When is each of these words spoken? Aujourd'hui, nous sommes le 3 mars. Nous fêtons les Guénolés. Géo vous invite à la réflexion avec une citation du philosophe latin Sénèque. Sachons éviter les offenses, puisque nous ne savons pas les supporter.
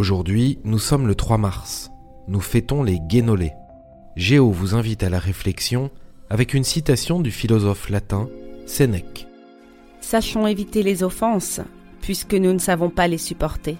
Aujourd'hui, 0.00 0.58
nous 0.64 0.78
sommes 0.78 1.06
le 1.06 1.14
3 1.14 1.36
mars. 1.36 1.90
Nous 2.26 2.40
fêtons 2.40 2.82
les 2.82 2.98
Guénolés. 3.00 3.52
Géo 4.16 4.50
vous 4.50 4.74
invite 4.74 5.02
à 5.02 5.10
la 5.10 5.18
réflexion 5.18 5.90
avec 6.30 6.54
une 6.54 6.64
citation 6.64 7.20
du 7.20 7.30
philosophe 7.30 7.90
latin 7.90 8.26
Sénèque. 8.64 9.28
Sachons 10.00 10.46
éviter 10.46 10.82
les 10.82 11.02
offenses, 11.02 11.60
puisque 12.00 12.32
nous 12.32 12.54
ne 12.54 12.58
savons 12.58 12.88
pas 12.88 13.08
les 13.08 13.18
supporter. 13.18 13.76